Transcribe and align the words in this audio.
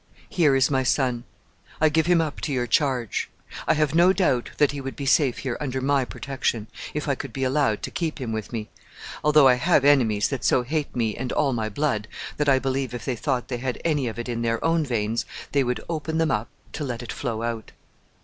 Here 0.31 0.55
is 0.55 0.71
my 0.71 0.81
son. 0.81 1.25
I 1.79 1.89
give 1.89 2.07
him 2.07 2.21
up 2.21 2.41
to 2.41 2.51
your 2.51 2.65
charge. 2.65 3.29
I 3.67 3.75
have 3.75 3.93
no 3.93 4.13
doubt 4.13 4.49
that 4.57 4.71
he 4.71 4.81
would 4.81 4.95
be 4.95 5.05
safe 5.05 5.37
here 5.37 5.55
under 5.61 5.79
my 5.79 6.05
protection, 6.05 6.65
if 6.95 7.07
I 7.07 7.13
could 7.13 7.31
be 7.31 7.43
allowed 7.43 7.83
to 7.83 7.91
keep 7.91 8.17
him 8.19 8.31
with 8.33 8.51
me, 8.51 8.71
although 9.23 9.47
I 9.47 9.53
have 9.61 9.85
enemies 9.85 10.29
that 10.29 10.43
so 10.43 10.63
hate 10.63 10.95
me 10.95 11.15
and 11.15 11.31
all 11.31 11.53
my 11.53 11.69
blood, 11.69 12.07
that 12.37 12.49
I 12.49 12.57
believe, 12.57 12.95
if 12.95 13.05
they 13.05 13.15
thought 13.15 13.47
they 13.47 13.57
had 13.57 13.79
any 13.85 14.07
of 14.07 14.17
it 14.17 14.27
in 14.27 14.41
their 14.41 14.65
own 14.65 14.83
veins, 14.83 15.23
they 15.51 15.63
would 15.63 15.85
open 15.87 16.17
them 16.17 16.47
to 16.73 16.83
let 16.83 17.03
it 17.03 17.11
flow 17.13 17.43
out. 17.43 17.71